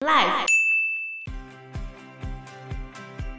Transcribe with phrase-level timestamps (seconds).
[0.00, 0.44] Life。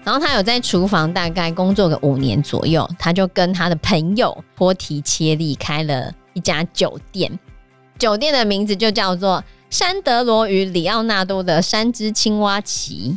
[0.03, 7.37] 然后他有在厨房大概工作个五年左右，他就跟他的朋友波提切利开了一家酒店，
[7.99, 13.15] 酒店的名字就叫做山德罗与里奥纳多的三只青蛙旗。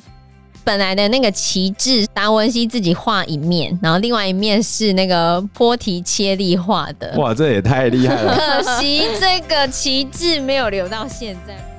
[0.62, 7.14] 本来的那个旗帜，达文西自己画一面，然后另外一面是那个波提切利画的。
[7.16, 8.36] 哇，这也太厉害了！
[8.36, 11.69] 可惜这个旗帜没有留到现在。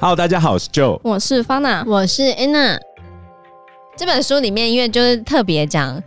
[0.00, 2.78] Hello，大家好，我是 Joe，我是 Fana，我是 Anna。
[3.96, 6.00] 这本书里面，因为就是特别讲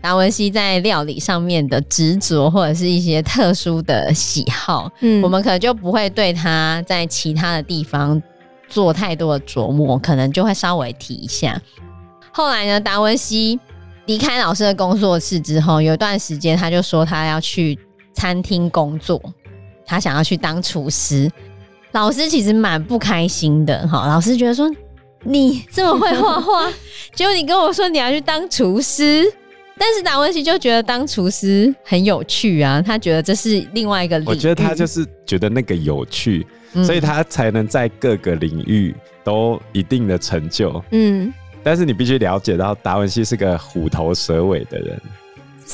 [0.00, 8.22] 达文西在料理上面的执着，或者是一些特殊的喜好，嗯，我们可能就不会对他在其他的地方
[8.68, 11.60] 做太多的琢磨，可能就会稍微提一下。
[12.30, 13.58] 后来呢，达文西
[14.06, 17.76] 离开老师的工作室之后，有一段时间他就说他要去
[18.14, 19.20] 餐厅工作，
[19.84, 21.28] 他想要去当厨师。
[21.92, 24.70] 老师其实蛮不开心的，哈，老师觉得说。
[25.24, 26.68] 你这么会画画，
[27.14, 29.22] 结果你跟我说你要去当厨师，
[29.78, 34.28] 但是达文西就觉得当厨师很有趣啊，他觉得这是另外一个领域。
[34.28, 40.82] 我觉得他就是觉得那个有趣，嗯、所以他才能在各个领域都一定的成就。
[40.90, 45.00] 嗯，但是你必须了解到，达文西是个虎头蛇尾的人，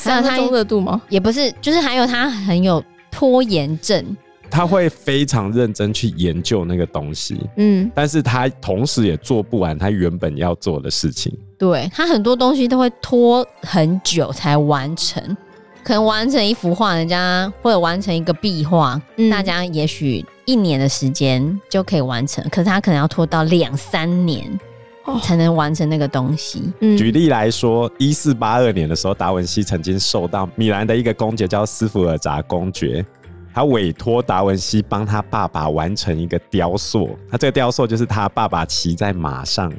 [0.05, 1.01] 还有他中热度吗？
[1.09, 4.15] 也不是，就是还有他很有拖延症。
[4.49, 11.31] 他会非常认真去研究那个东西，嗯，但是他同时也做不完他原本要做的事情。
[11.57, 15.21] 对，他很多东西都会拖很久才完成，
[15.83, 24.45] 可能完成一幅画，人家或者完成一个壁画，嗯、大家也许一年的时间就可以完成，可是他可能要拖到两三年
[25.21, 26.63] 才能完成那个东西。
[26.97, 33.05] 举例来说，一四八二年的时候，达文西曾经受到米兰的一个公爵叫斯福尔扎公爵。
[33.59, 39.69] 他委托达文西帮他爸爸完成一个雕塑，他这个雕塑就是他爸爸骑在马上。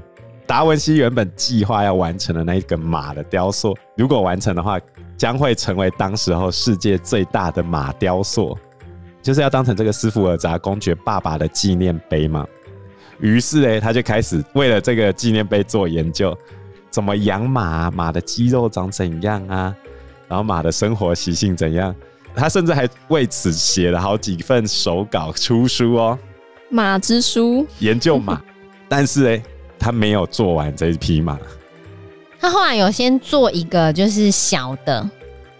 [0.46, 4.78] 达文西原本计划要完成的那一个马的雕塑，如果完成的话，
[5.16, 8.54] 将会成为当时候世界最大的马雕塑，
[9.22, 12.46] 就是要当成这个斯福尔扎公爵爸爸的纪念碑嘛。
[13.18, 16.36] 于是呢，他就开始为了这个纪念碑做研究，
[16.90, 19.74] 怎么养马，马的肌肉长怎样啊，
[20.28, 21.96] 然后马的生活习性怎样。
[22.34, 26.18] 他甚至还为此写了好几份手稿出书哦，
[26.70, 28.40] 《马之书》研究马，
[28.88, 29.42] 但是呢，
[29.78, 31.38] 他没有做完这一匹马。
[32.38, 35.08] 他后来有先做一个，就是小的，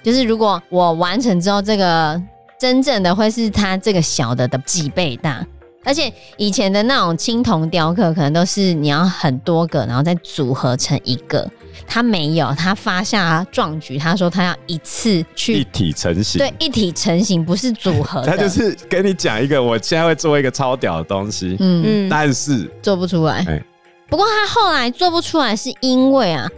[0.02, 2.20] 就是如果我完成之后，这个
[2.58, 5.46] 真正的会是他这个小的的几倍大。
[5.82, 11.50] 而且以前的那种青铜雕刻，可能都是你要很多个，然后再组合成一个。
[11.86, 16.38] 他没有，他发下壮举，他说他要一次去一体成型。
[16.38, 18.22] 对，一体成型不是组合。
[18.22, 23.44] 他就是跟你讲一个，我现在会做一个超屌的东西，嗯嗯，但是做不出来。
[24.08, 26.48] 不过他后来做不出来，是因为啊，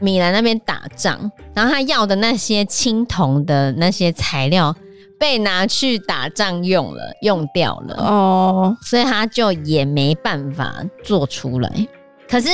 [0.00, 4.74] 米兰那边打仗，然后他要的那些青铜的那些材料。
[5.20, 10.72] 被拿去打仗用了，用掉了哦，所以他就也没办法
[11.02, 11.88] 做出来。
[12.30, 12.48] 可是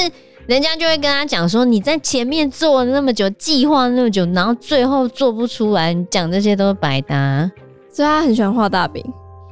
[0.47, 7.51] 人家就会跟他讲说：“你在前面做了那么久，计划那么久，然后最后做不出来，你讲这些都是白搭。”
[7.91, 9.03] 所以他很喜欢画大饼，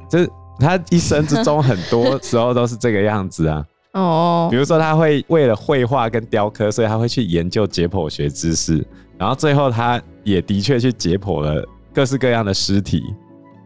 [0.09, 3.65] 就是他一生之中很多 时候都是这个样子啊。
[3.93, 8.85] 哦，比如说他会为了绘画跟雕刻，所以他会去研究解剖学知识，
[9.17, 11.63] 然后最后他也的确去解剖了。
[11.93, 13.03] 各式各样的尸体，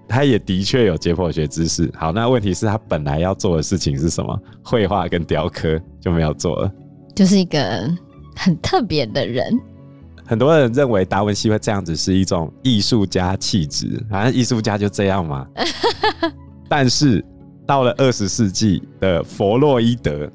[0.08, 1.90] 他也的确有解剖学知识。
[1.98, 4.38] 好，那问题是，他本来要做的事情是什么？
[4.62, 6.72] 绘画跟雕刻就没有做了，
[7.18, 7.92] 就是一个
[8.36, 9.60] 很特别的人。
[10.24, 15.48] 很多人认为达文西会这样子是一种艺术家气质，反正艺术家就这样嘛。
[16.70, 17.26] 但是
[17.66, 20.32] 到了二十世纪的弗洛伊德，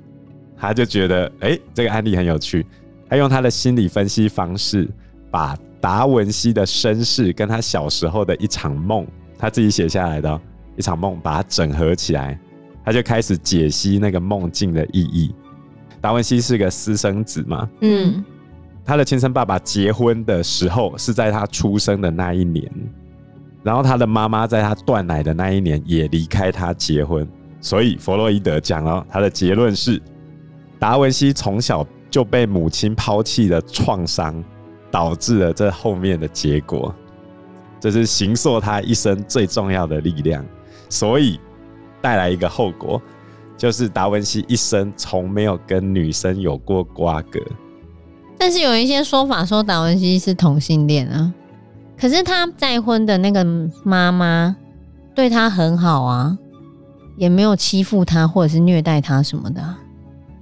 [0.56, 2.66] 他就觉得，哎、欸，这个案例很有趣。
[3.08, 4.90] 他用他的心理分析方式
[5.30, 5.56] 把。
[5.80, 9.04] 达文西的身世跟他小时候的一场梦，
[9.36, 10.40] 他自己写下来的
[10.76, 12.38] 一场梦，把它整合起来，
[12.84, 15.34] 他就开始解析那个梦境的意义。
[16.02, 18.22] 达文西是个私生子嘛，嗯，
[18.84, 22.70] 他的亲生爸爸结婚的时候是在他出生的那一年，
[23.62, 27.26] 然后他的妈妈在他断奶的那一年也离开他结婚，
[27.60, 29.98] 所以弗洛伊德讲了他的结论是，
[30.78, 34.44] 达文西从小就被母亲抛弃的创伤。
[34.92, 36.94] 导致了这后面的结果，
[37.80, 40.44] 这是形塑他一生最重要的力量，
[40.90, 41.40] 所以
[42.02, 43.00] 带来一个后果，
[43.62, 47.38] 就是达文西一生从没有跟女生有过瓜葛。
[48.36, 51.32] 但是有一些说法说达文西是同性恋啊，
[51.96, 53.46] 可是他再婚的那个
[53.84, 54.56] 妈妈
[55.14, 56.36] 对他很好啊，
[57.16, 59.78] 也没有欺负他或者是虐待他什么的、啊，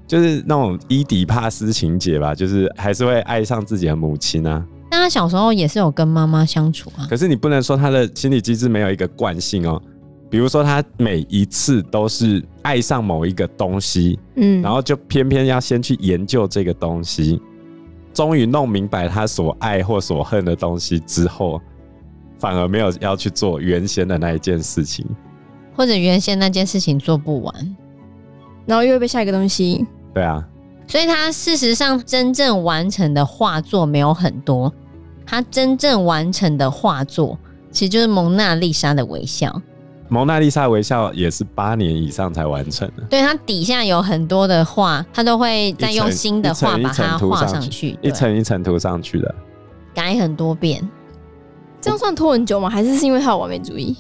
[0.07, 4.65] 就是那种伊底帕斯情节吧，就是还是会爱上自己的母亲啊。
[4.91, 7.07] 但他小时候也是有跟妈妈相处啊。
[7.11, 9.83] 可是你不能说他的心理机制没有一个惯性哦，
[10.31, 17.43] 比如说他每一次都是爱上某一个东西，嗯，然后就偏偏要先去研究这个东西，
[18.15, 21.61] 终于弄明白他所爱或所恨的东西之后，
[22.39, 25.05] 反而没有要去做原先的那一件事情。
[25.75, 27.77] 或者原先那件事情做不完，
[28.67, 29.85] 然后又会被下一个东西。
[30.15, 30.47] 对啊，
[30.87, 34.73] 所以他事实上真正完成的画作没有很多。
[35.27, 37.39] 他真正完成的画作
[37.71, 39.49] 其实就是《蒙娜丽莎的微笑》。
[40.11, 43.05] 《蒙娜丽莎微笑》也是八年以上才完成的。
[43.09, 49.35] 对，它底下有很多的画，他都会再用新的画把它画上去，一层一层涂上去的，
[49.95, 50.87] 改很多遍。
[51.81, 52.69] 这样算拖很久吗？
[52.69, 53.97] 还是是因为他有完美主义？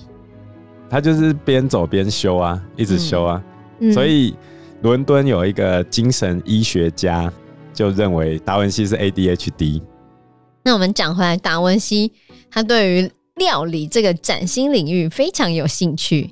[0.91, 3.43] 他就是边走边修啊，一直修啊。
[3.79, 4.35] 嗯、所以
[4.83, 7.33] 伦敦有一个精神医学家
[7.73, 9.81] 就认为达文西是 ADHD。
[10.65, 12.13] 那我们讲回来，达文西
[12.51, 13.11] 他对于
[13.41, 16.31] 料理这个崭新领域非常有兴趣，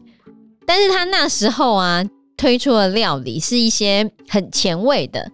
[0.67, 2.05] 但是他那时候啊
[2.37, 5.33] 推出的料理是一些很前卫的。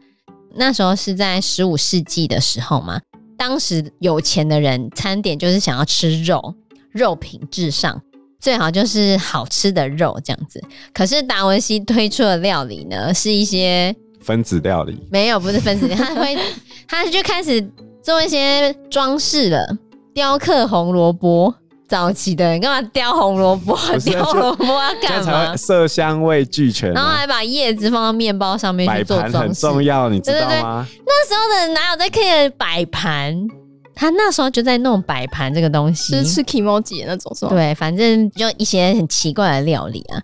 [0.57, 3.01] 那时候是在十五世纪的时候嘛，
[3.37, 6.55] 当时有钱的人餐点就是想要吃肉，
[6.93, 8.01] 肉品至上。
[8.41, 10.63] 最好就是好吃的肉这样子，
[10.93, 14.97] 可是达文西推出的料理呢，是一些分子料理。
[15.11, 16.39] 没有，不是分子料理， 他会，
[16.87, 17.67] 他就开始
[18.03, 19.79] 做一些装饰了，
[20.13, 21.55] 雕刻红萝卜。
[21.87, 23.77] 早期的人干嘛雕红萝卜？
[24.05, 25.57] 雕红萝卜要干嘛？
[25.57, 30.47] 色香味俱全，然后还把叶子放到面包上面去做装饰，很重要，你知道吗？
[30.47, 33.47] 对对对，那时候的人哪有在 care 摆盘？
[33.95, 37.53] 他那时候就在弄摆盘这个东西，是吃 kimochi 那种是吗？
[37.53, 40.21] 对，反正就一些很奇怪的料理啊。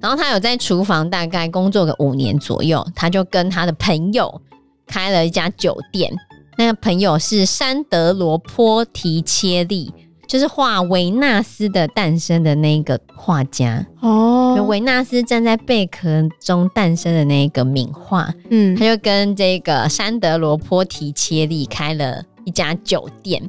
[0.00, 4.40] 然后他有在厨房大概工作个五年左右，他就跟他的朋友
[4.86, 6.14] 开了一家酒店。
[6.56, 9.92] 那个朋友是山德罗波提切利，
[10.28, 14.54] 就是画维纳斯的诞生的那个画家哦。
[14.68, 22.22] 维纳斯站在贝壳中诞生的那个名画，嗯，他就跟这个山德罗波提切利开了。
[22.44, 23.42] 一家酒店，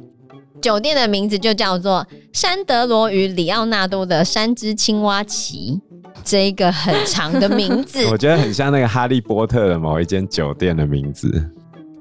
[0.60, 5.80] 酒店的名字就叫做山德罗与里奥纳多的三只青蛙旗，
[6.22, 11.50] 这一个很长的名字， 我觉得很像那个哈利波特的某一间酒店的名字。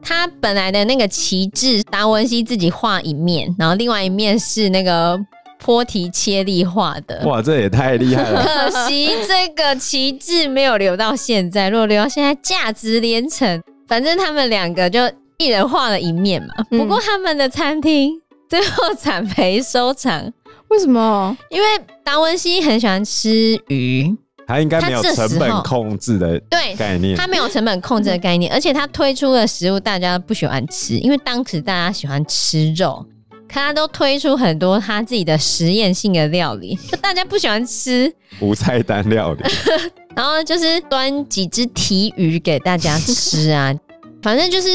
[0.01, 5.19] 他本来的那个旗帜，达文西自己画一面，然后另外一面是那个
[5.59, 7.21] 坡提切利画的。
[7.25, 8.43] 哇，这也太厉害了！
[8.71, 13.61] 可惜这个旗帜没有留到现在，如果留到现在，价值连城。
[13.87, 15.01] 反正他们两个就。
[15.41, 18.11] 一人画了一面嘛，不过他们的餐厅
[18.49, 20.29] 最后惨 赔收场。
[20.67, 21.37] 为什么？
[21.49, 21.67] 因为
[22.03, 24.13] 达文西很喜欢吃鱼，
[24.49, 26.41] 他应该没有成本控制的
[26.75, 27.15] 概念。
[27.15, 33.05] 他没有成本控制的概念，而且他推出的食物大家不喜欢吃，因为当时大家喜欢吃肉，
[33.47, 39.43] 可他都推出很多他自己的实验性的料理，就大家不喜欢吃无菜单料理，
[40.17, 43.71] 然后就是端几只提鱼给大家吃啊。
[44.21, 44.69] 反正就是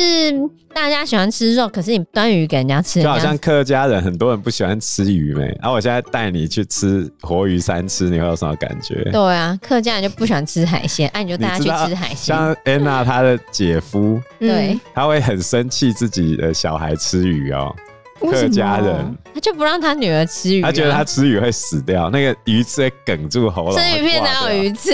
[0.73, 5.45] 大家喜欢吃肉，可是你端鱼给人家吃，就好像客家人很多人不喜欢吃鱼没。
[5.61, 8.95] 然后我现在带你去吃活鱼三吃，你会有什么感觉？
[9.13, 12.17] 对啊，客家人就不喜欢吃海鲜，哎、啊，你就带他去吃海鲜。
[12.17, 17.75] 像安娜她的姐夫，对，他会很生气自己的小孩吃鱼哦。
[18.21, 23.73] 客家人，他就不让他女儿吃鱼，他觉得他吃鱼会死掉，那个鱼刺会梗住喉咙。
[23.79, 24.93] 生鱼片哪有鱼刺？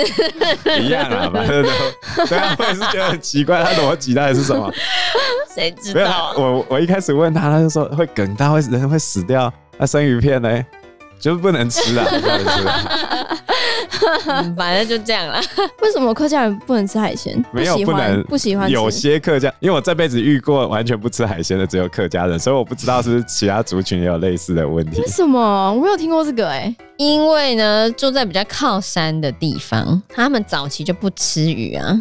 [0.80, 1.68] 一样啊，反正都
[2.26, 4.72] 对啊，我也是觉得很奇怪，他逻辑到底是什么？
[5.54, 6.32] 谁知道？
[6.36, 9.52] 我我一开始问他，他就说会梗到，会人会死掉。
[9.78, 10.66] 那生鱼片呢？
[11.20, 12.52] 就是不能吃啊，不能吃。
[14.56, 15.40] 反正就这样了。
[15.82, 17.40] 为什么客家人不能吃海鲜？
[17.52, 18.68] 没有不能，不喜欢。
[18.70, 25.00] 有些客家，因为我这辈子遇过完全不吃海鲜的只有客家人，所以我不知道是不是其他族群也有类似的问题。
[25.00, 25.72] 为什么？
[25.72, 26.76] 我没有听过这个哎、欸。
[26.96, 31.98] 因为呢，住在比较靠山的地方，他们早期就不吃鱼啊。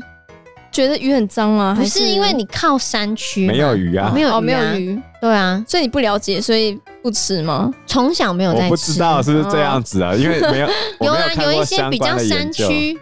[0.72, 1.76] 觉得鱼很脏吗？
[1.78, 7.72] 不是因为你靠山区没有鱼啊，没有哦，没有鱼，对啊，所以你不了解，所以不吃吗？
[7.88, 10.12] 从小没有在吃，我不知道是不是这样子啊？
[10.12, 10.70] 哦、因为没有，
[11.02, 12.98] 有啊，有一些比较山区，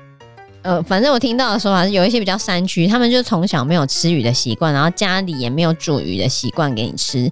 [0.61, 7.31] 呃，反正我听到的说法是有一些比较山区，他们就从小没有吃鱼的习惯，然后家里也没有煮鱼的习惯给你吃，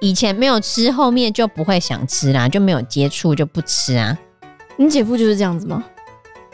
[0.00, 4.16] 以前没有吃，后面就不会想吃啦，就没有接触就不吃啊。
[4.76, 5.84] 你姐夫就是这样子吗？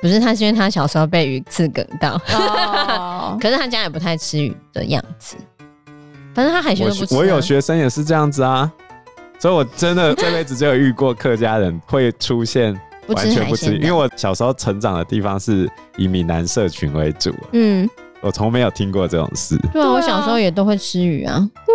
[0.04, 3.32] 不是，他是因为他小时候被鱼刺梗到，oh.
[3.40, 5.34] 可是他家也不太吃鱼的样子。
[6.34, 7.16] 反正他海鲜都不吃啊。
[7.16, 8.70] 我，我有学生也是这样子啊，
[9.38, 17.32] 所以我真的 这辈子就有遇过客家人会出现完全不吃海鲜，因为我小时候成长的地方是以闽南社群为主。
[17.52, 17.88] 嗯，
[18.20, 19.56] 我从没有听过这种事。
[19.72, 21.48] 对啊，我小时候也都会吃鱼啊。
[21.64, 21.74] 对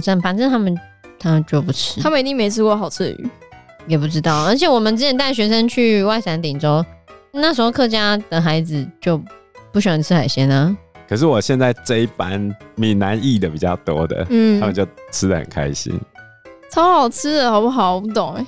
[0.00, 0.74] 啊，反反正他们
[1.18, 3.30] 他们就不吃，他们一定没吃过好吃的鱼，
[3.86, 4.46] 也不知道。
[4.46, 6.82] 而且我们之前带学生去外山顶洲，
[7.32, 9.20] 那时候客家的孩子就
[9.72, 10.76] 不喜欢吃海鲜啊。
[11.08, 16.00] 可是我现在这一班闽南裔的比较多的，嗯，他们就吃的很开心，
[16.70, 17.96] 超好吃的，好不好？
[17.96, 18.46] 我不懂哎。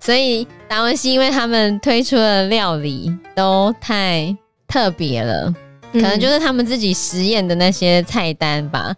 [0.00, 4.36] 所以达文西因为他们推出的料理都太
[4.68, 5.54] 特别了，
[5.92, 8.94] 可能就是他们自己实验的那些菜单吧，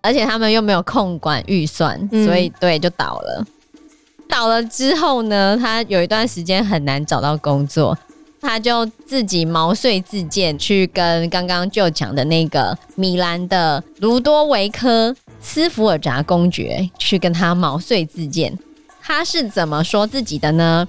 [0.00, 3.44] 而且他们又没有控管预算，所以对就倒了。
[4.28, 7.96] 倒了之后呢，他有一段时间很难找到工作，
[8.40, 18.56] 他就自己毛遂自荐去跟刚刚就讲的那个米兰的卢多维科斯福尔扎公爵去跟他毛遂自荐。
[19.02, 20.86] 他是怎么说自己的呢？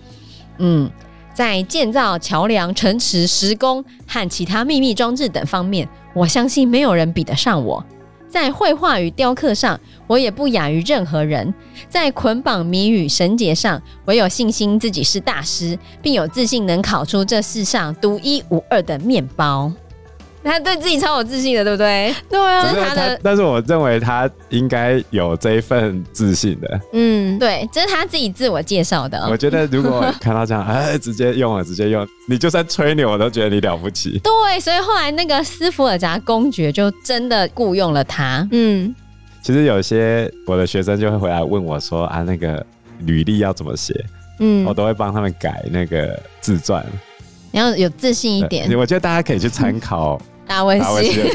[0.58, 0.90] 嗯，
[1.34, 7.86] 在建造桥梁、城池、石工和其他秘密装置等方面，我相信没有人比得上我。
[8.30, 11.54] 在绘画与雕刻上，我也不亚于任何人。
[11.88, 19.72] 在捆绑谜语绳结上，我有信心自己是大师，并有自信能烤出这世上独一无二的面包。
[20.48, 22.16] 他对自己超有自信的，对不对？
[22.30, 23.20] 对啊，这是他的。
[23.22, 26.82] 但是我认为他应该有这一份自信的。
[26.94, 29.28] 嗯，对，这是他自己自我介绍的。
[29.30, 34.20] 我觉得如果看到这样，哎，直接用了，直接用，你就算吹牛，我都觉得你了不起。
[34.20, 38.48] 对，所以后来那个斯福尔扎公爵就真的雇佣了他。
[38.52, 38.96] 嗯，
[39.42, 42.66] 其实有些我的学生就会回来问我说啊，那个
[43.00, 43.94] 履历要怎么写？
[44.40, 46.86] 嗯，我都会帮他们改那个自传。
[47.52, 48.72] 你要有自信一点。
[48.78, 50.22] 我觉得大家可以去参考。
[50.48, 51.22] 达文西，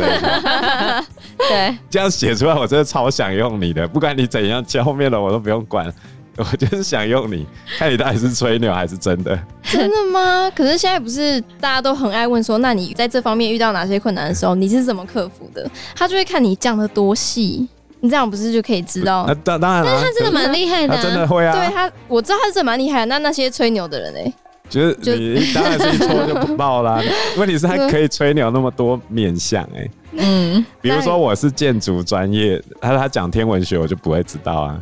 [1.48, 3.86] 对，这样写出来，我真的超想用你的。
[3.86, 5.92] 不管你怎样，教后面的我都不用管，
[6.36, 7.46] 我就是想用你，
[7.78, 9.38] 看你到底是吹牛还是真的。
[9.64, 10.50] 真的吗？
[10.54, 15.68] 可是现在不是大家都很爱问说，那你在这方面遇到哪些困难的时候，你是怎么克服的？
[15.94, 17.68] 他就会看你讲的多细，
[18.00, 19.24] 你这样不是就可以知道？
[19.26, 21.52] 那当当然了，但是他真的蛮厉害的，真的会啊。
[21.54, 23.06] 对他，我知道他是真的蛮厉害的。
[23.06, 24.32] 那那些吹牛的人呢？
[24.72, 27.02] 就是你当然是一戳就不爆啦。
[27.36, 34.80] 问题是他可以吹牛那么多面相哎、欸，嗯，比如说我是建筑专业，他他讲天文学我就不会知道啊。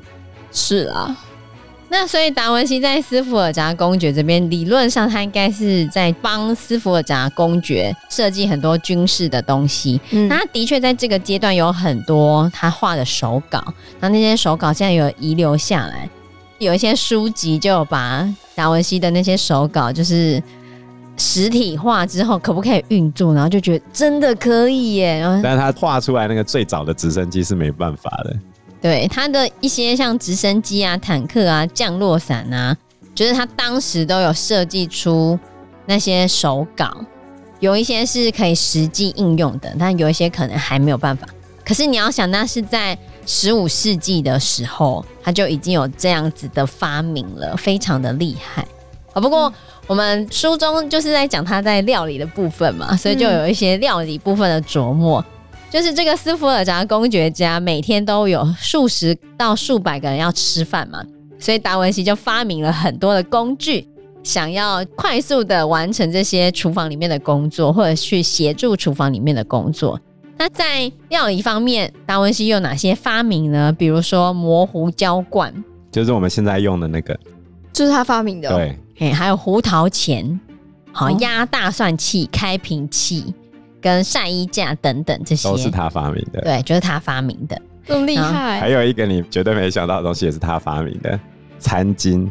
[0.52, 1.16] 是啊，
[1.88, 10.00] 那所以达文西在斯福尔扎公爵这边，理论上他应该是在帮斯福尔扎公爵设计很多军事的东西。
[10.10, 13.62] 嗯，那他的确在这个阶段有很多他画的手稿，
[13.98, 16.08] 那那些手稿现在有遗留下来。
[16.60, 20.40] 有一些书籍就有把达文西的那些手稿，就是
[21.16, 23.32] 实体化之后，可不可以运作？
[23.32, 25.22] 然后就觉得真的可以耶。
[25.42, 28.36] 但是他画出来那个最早的直升机是没办法的。
[28.78, 32.76] 对，他的一些像直升机啊、坦克啊、降落伞啊，
[33.14, 35.38] 就是他当时都有设计出
[35.86, 36.94] 那些手稿，
[37.60, 41.26] 有一些是可以实际应用的，但有一些可能还没有办法。
[41.64, 42.98] 可是你要想，那是在。
[43.32, 48.66] 十五世纪的时候，他就已经有这样子的发明了，非常的厉害
[49.12, 49.20] 啊。
[49.20, 49.50] 不过
[49.86, 55.24] 我们书中就是在讲他在料理的部分嘛，所以就有一些料理部分的琢磨。
[55.70, 61.00] 就是这个斯福尔扎公爵家每天都有数十到数百个人要吃饭嘛，
[61.38, 63.86] 所以达文西就发明了很多的工具，
[64.24, 70.00] 想要快速的完成这些厨房里面的工作，或者去协助厨房里面的工作。
[70.40, 73.70] 那在料理方面，达文西有哪些发明呢？
[73.70, 75.52] 比如说磨胡椒罐，
[75.92, 77.14] 就是我们现在用的那个，
[77.74, 78.48] 就是他发明的。
[78.48, 80.40] 对，哎，还有胡桃钳，
[80.92, 83.34] 好压大蒜器、开瓶器
[83.82, 86.40] 跟晒衣架等等，这些都是他发明的。
[86.40, 88.60] 对，就是他发明的，这么厉害。
[88.60, 91.20] 还有一个你绝对没想到的东西，也是他发明的，
[91.58, 92.26] 餐巾。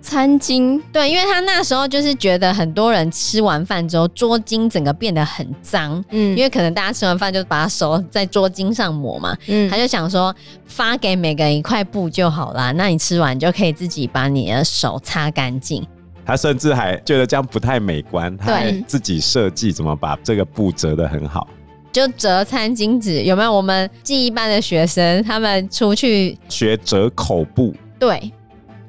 [0.00, 10.34] 餐巾，对，因为他那时候就是觉得很多人吃完饭之后桌巾整个变得很脏，嗯，因为可能大家吃完饭就把手在桌巾上抹嘛，嗯，他就想说
[10.66, 15.86] 发给每个人一块布就好啦，那你吃完就可以自己把你的手擦干净。
[16.24, 21.46] 他甚至还觉得这样不太美观，他还自己设计怎么把这个布折得很好，
[21.92, 23.52] 就折餐巾纸，有没有？
[23.52, 28.32] 我们记忆班的学生他们出去学折口布，对。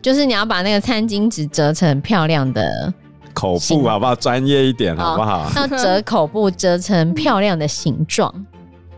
[0.01, 2.93] 就是你要把那个餐巾纸折成漂亮的
[3.33, 4.15] 口布，好不好？
[4.15, 5.49] 专业一点，好不好？
[5.55, 8.33] 要折口布，折成漂亮的形状，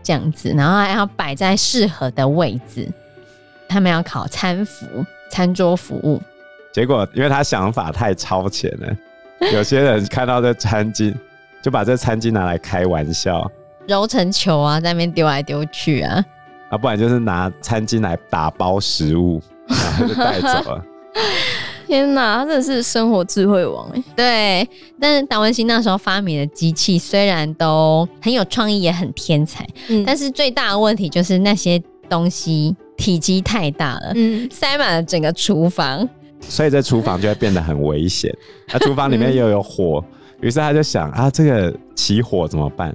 [0.02, 2.88] 这样子，然后还要摆在适合的位置。
[3.68, 4.86] 他们要考餐服、
[5.30, 6.20] 餐桌服务。
[6.72, 11.14] 结果，因为他想法太超前了，有些人看到这餐巾，
[11.62, 13.50] 就把这餐巾拿来开玩笑，
[13.86, 16.24] 揉成球啊，在那边丢来丢去啊，
[16.70, 20.84] 啊，不然就是拿餐巾来打包食物，然后就带走了。
[21.86, 24.02] 天哪，他真的是生活智慧王哎。
[24.16, 24.68] 对，
[24.98, 36.08] 但是达文西那时候发明的机器虽然都很有创意，也很天才，嗯，但是最大的问题就是那些东西体积太大了，嗯，塞满了整个厨房，
[36.40, 38.34] 所以这厨房就会变得很危险。
[38.72, 40.02] 那 厨房里面又有火，
[40.40, 42.94] 于、嗯、是他就想啊，这个起火怎么办？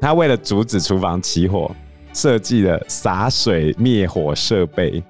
[0.00, 1.74] 他为了阻止厨房起火，
[2.12, 5.02] 设计了洒水灭火设备。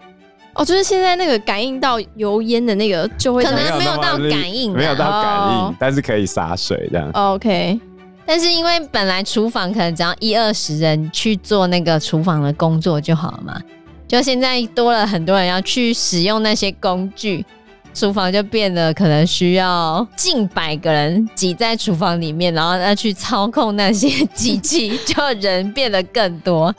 [0.54, 7.08] 哦，就是现在那个感应到油烟的那个，就会可能没有到感应，没有到感应，但是可以洒水这样。
[7.12, 7.80] OK，
[8.26, 13.60] 但是因为本来厨房可能只要一二十人去做那个厨房的工作就好了嘛，
[14.08, 17.46] 就现在多了很多人要去使用那些工具，
[17.94, 26.74] 厨房就变得可能需要近百个人挤在厨房里面，然后要去操控那些 机器，就人变得更多。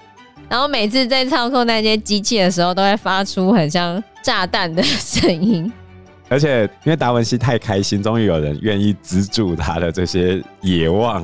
[0.52, 5.72] 然后每次在操控那些机器的时候，都会发出很像炸弹的声音。
[6.28, 11.24] 而且因为达文西太开心，终于有人愿意资助他的这些野望，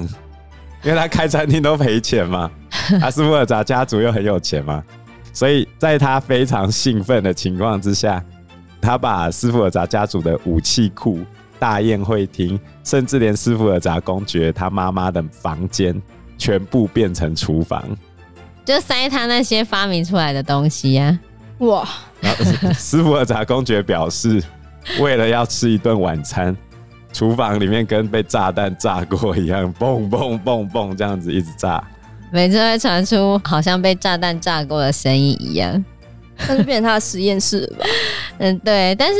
[0.81, 2.50] 因为他开餐厅都赔钱嘛，
[3.01, 4.81] 阿斯福尔扎家族又很有钱嘛，
[5.34, 8.24] 所以在他非常兴奋的情况之下，
[8.79, 11.19] 他把斯福尔扎家族的武器库、
[11.60, 16.01] 大宴会厅，甚至连斯福尔扎公爵他妈妈的房间，
[16.38, 17.84] 全部变成厨房。
[18.67, 21.17] 就塞他那些发明出来的东西呀、
[21.57, 21.65] 啊！
[21.65, 21.88] 哇！
[22.74, 24.43] 斯福尔扎公爵表示，
[25.00, 26.53] 为了要吃一顿晚餐，
[27.13, 31.81] 厨房里面跟被炸弹炸过一样，嘣嘣嘣嘣这样子一直炸，
[32.29, 35.81] 每次会传出好像被炸弹炸过的声音一样，
[36.45, 37.86] 那就变成他的实验室了吧？
[38.39, 38.93] 嗯，对。
[38.95, 39.15] 但是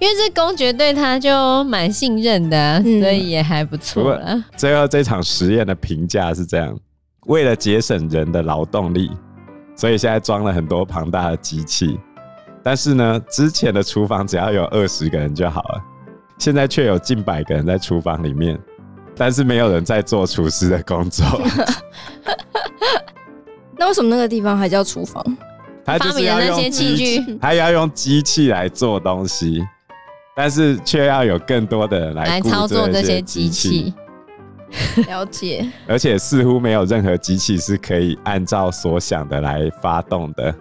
[0.00, 4.44] 因为这公爵对他就蛮信任的、啊嗯，所以也还不错了。
[4.56, 6.76] 最后这场实验的评价是这样。
[7.26, 9.10] 为了节省人的劳动力，
[9.76, 11.98] 所以现在装了很多庞大的机器。
[12.64, 15.82] 但是呢，之前的厨房只要有二十个人就好了，
[16.38, 18.58] 现在却有近百个人在厨房里面，
[19.16, 21.24] 但是没有人在做厨师的工作。
[23.76, 25.24] 那为什么那个地方还叫厨房？
[25.84, 29.60] 他就是要用机器，他要用机器来做东西，
[30.36, 33.92] 但是却要有更多的人来，来操作这些机器。
[35.06, 40.54] 了解，而且似乎没有任何机器是可以按照所想的来发动的，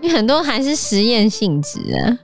[0.00, 2.18] 因为很多还是实验性质啊。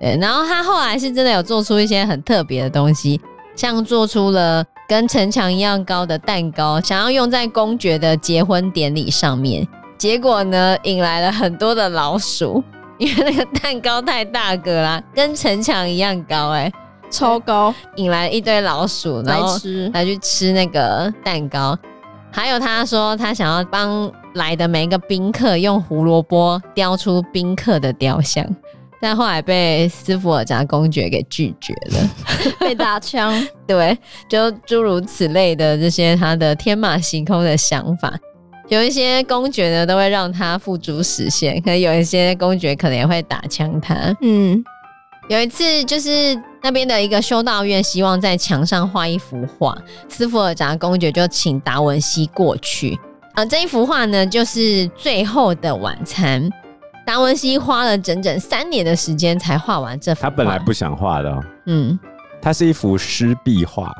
[0.00, 3.20] 对，然后他后来是真的有做出一些很特别的东西，
[3.56, 12.62] 像做出了跟城墙一样高的蛋糕，想要用在公爵的结婚典礼上面，结果呢，引来了很多的老鼠，
[12.98, 16.72] 因为那个蛋糕太大个啦，跟城墙一样高，欸，哎。
[17.10, 19.56] 超高，引来一堆老鼠，然后
[19.92, 21.78] 来去吃那个蛋糕。
[22.30, 28.46] 还有他说他想要帮来的每一个宾客用胡萝卜雕出宾客的雕像，
[29.00, 32.10] 但后来被斯福尔扎公爵给拒绝了，
[32.60, 33.34] 被打枪。
[33.66, 33.96] 对，
[34.28, 38.12] 就诸如此类的这些他的天马行空的想法，
[38.68, 43.94] 有一些公爵呢都会让他付诸实现，可有一些公爵可能也会打枪他。
[44.20, 44.62] 嗯。
[45.28, 49.76] 有一次，就是那边的一个修道院希望在墙上画一幅画，
[50.08, 52.98] 斯福尔扎公爵就请达文西过去。
[53.34, 54.58] 呃，这一幅画呢，就是
[54.96, 56.42] 《最后的晚餐》。
[57.04, 60.30] 达文西花了整整三年的时间才画完这幅画。
[60.30, 61.98] 他本来不想画的，嗯，
[62.40, 63.94] 它是一幅湿壁画，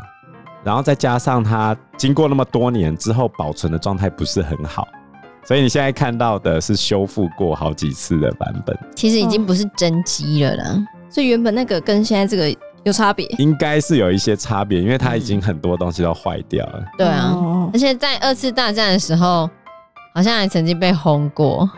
[0.65, 4.89] 然后再加上它经过那么多年之后保存的状态不是很好，
[5.45, 8.75] 所以你现在看到的是修复过好几次的版本。
[8.97, 10.85] 其实已经不是真迹了啦。
[11.11, 16.85] 所以原本那个跟现在这个有差别，应该是有一些差别，因为它已经很多东西都坏掉了。
[16.97, 19.49] 对啊，而且在二次大战的时候，
[20.15, 21.69] 好像还曾经被轰过。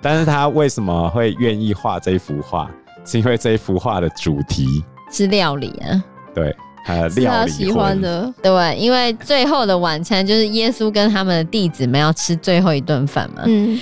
[0.00, 2.68] 但是他为什么会愿意画这幅画？
[3.04, 6.02] 是因为这幅画的主题是料理啊。
[6.34, 6.54] 对，
[6.84, 8.32] 他的料理是他喜欢的。
[8.42, 13.42] 对，因为最后的晚餐就是耶稣跟他们的弟子们要吃最后一顿饭嘛。
[13.46, 13.78] 嗯。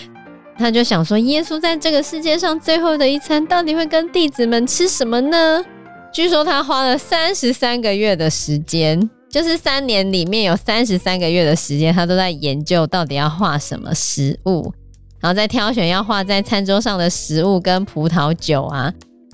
[0.60, 5.64] 他就想说，耶稣在这个世界上最后的一餐，到底会跟弟子们吃什么呢？
[6.12, 14.70] 据说他花了三十三个月的时间，就是三年里面有三十三个月的时间，他都在研究到底要画什么食物，
[15.18, 18.92] 然后再挑选要画在餐桌上的食物跟葡萄酒啊。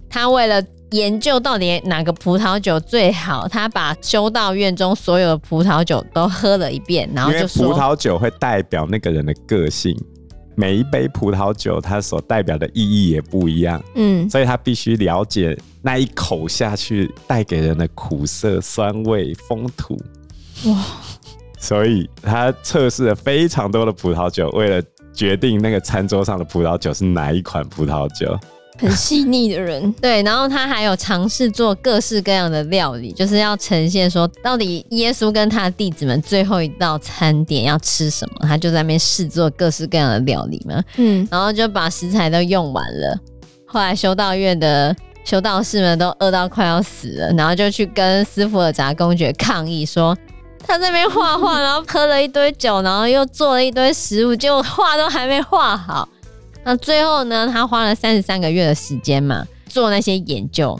[0.09, 0.62] 他为了
[0.93, 9.93] 研究到底哪个葡萄酒最好，他把修道院中所有的葡萄酒都喝了一遍，然后就说，葡萄酒会代表那个人的个性。
[10.57, 19.97] 每一杯葡萄酒，它所代表的意义也不一样，嗯，所以他必须了解那一口下去带给人的苦涩、酸味、风土，
[20.64, 20.85] 哇！
[21.59, 28.38] 所以他测试了非常多的葡萄酒，为了决定那个餐桌上的葡萄酒是哪一款葡萄酒。
[28.79, 29.93] 很细腻的人。
[30.01, 40.83] 对，然后他还有尝试做各式各样的料理，就是要呈现说，到底耶稣跟他的弟子们最后一道餐点要吃什么，他就在那边试做各式各样的料理嘛。
[40.97, 43.19] 嗯，然后就把食材都用完了，
[43.67, 50.17] 后来修道院的修道士们都饿到快要死了，然后就去跟斯福尔扎公爵抗议说。
[50.69, 56.09] 他在那边画画，然后喝了一堆酒，然后又做了一堆食物，结果画都还没画好。
[56.66, 60.76] 那最后呢，他花了三十三个月的时间嘛，做那些研究。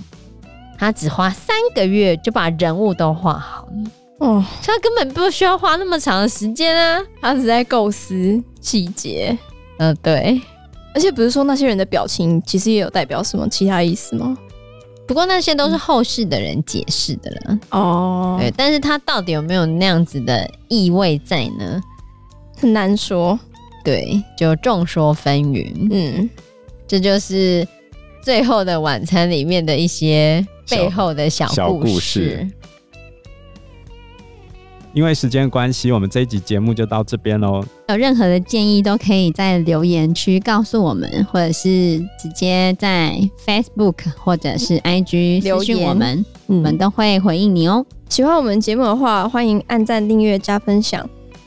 [0.77, 3.90] 他只花三个月就把人物都画好了。
[4.18, 9.38] 哦，他根本不需要花那么长的时间啊，他只在构思细节。
[9.79, 10.42] 嗯、呃，对。
[10.92, 14.37] 而且不是说那些人的表情其实也有代表什么其他意思吗？
[15.07, 21.81] 不过那些都是后世的人解释的了哦，对，但是他到底有没有那样子的意味在呢？
[22.59, 23.38] 很难说，
[23.87, 25.72] 对，就众说纷纭。
[25.92, 26.29] 嗯，
[26.88, 27.64] 这就是
[28.20, 31.57] 《最后的晚餐》里面的一些背后的小故事。
[31.57, 32.49] 小故事
[34.92, 37.62] 因为时间关系，我们这一集节目就到这边喽。
[37.88, 47.87] 有任何的建议都可以在留言区告诉我们，或者是直接在 Facebook 或者是 IG 留言我们，我们都会回应你哦。
[48.09, 51.09] 喜欢我们节目的话，欢迎按赞、订阅、加分享。